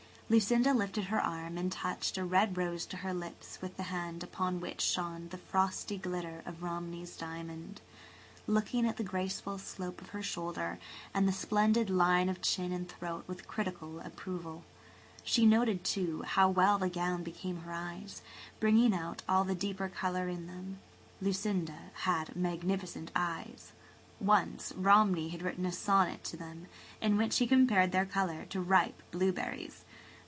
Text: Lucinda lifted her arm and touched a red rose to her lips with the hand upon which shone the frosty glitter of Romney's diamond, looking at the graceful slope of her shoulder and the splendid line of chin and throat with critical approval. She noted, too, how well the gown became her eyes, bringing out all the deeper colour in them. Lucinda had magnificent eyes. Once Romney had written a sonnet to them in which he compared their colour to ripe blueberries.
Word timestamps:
Lucinda 0.33 0.73
lifted 0.73 1.03
her 1.07 1.19
arm 1.21 1.57
and 1.57 1.73
touched 1.73 2.17
a 2.17 2.23
red 2.23 2.55
rose 2.57 2.85
to 2.85 2.95
her 2.95 3.13
lips 3.13 3.59
with 3.61 3.75
the 3.75 3.83
hand 3.91 4.23
upon 4.23 4.61
which 4.61 4.79
shone 4.79 5.27
the 5.27 5.37
frosty 5.37 5.97
glitter 5.97 6.41
of 6.45 6.63
Romney's 6.63 7.17
diamond, 7.17 7.81
looking 8.47 8.87
at 8.87 8.95
the 8.95 9.03
graceful 9.03 9.57
slope 9.57 9.99
of 9.99 10.11
her 10.11 10.23
shoulder 10.23 10.79
and 11.13 11.27
the 11.27 11.33
splendid 11.33 11.89
line 11.89 12.29
of 12.29 12.41
chin 12.41 12.71
and 12.71 12.87
throat 12.87 13.25
with 13.27 13.45
critical 13.45 13.99
approval. 13.99 14.63
She 15.25 15.45
noted, 15.45 15.83
too, 15.83 16.21
how 16.21 16.47
well 16.47 16.77
the 16.77 16.87
gown 16.87 17.23
became 17.23 17.63
her 17.63 17.73
eyes, 17.73 18.21
bringing 18.61 18.93
out 18.93 19.23
all 19.27 19.43
the 19.43 19.53
deeper 19.53 19.89
colour 19.89 20.29
in 20.29 20.47
them. 20.47 20.79
Lucinda 21.19 21.89
had 22.03 22.37
magnificent 22.37 23.11
eyes. 23.17 23.73
Once 24.21 24.71
Romney 24.77 25.27
had 25.27 25.41
written 25.41 25.65
a 25.65 25.73
sonnet 25.73 26.23
to 26.23 26.37
them 26.37 26.67
in 27.01 27.17
which 27.17 27.39
he 27.39 27.45
compared 27.47 27.91
their 27.91 28.05
colour 28.05 28.45
to 28.45 28.61
ripe 28.61 29.03
blueberries. 29.11 29.83